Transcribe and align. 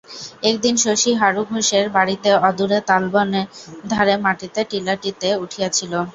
একদিন 0.43 0.75
শশী 0.83 1.11
হারু 1.15 1.41
ঘোষের 1.45 1.85
বাড়ির 1.95 2.19
অদূরে 2.41 2.79
তালবনের 2.89 3.47
ধারে 3.91 4.15
মাটির 4.23 4.51
টিলাটিতে 4.69 5.29
উঠিয়াছিল। 5.43 5.93